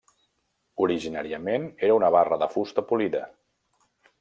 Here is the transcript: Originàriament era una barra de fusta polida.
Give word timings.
Originàriament 0.85 1.67
era 1.89 1.99
una 1.99 2.11
barra 2.17 2.41
de 2.45 2.49
fusta 2.57 2.87
polida. 2.93 3.25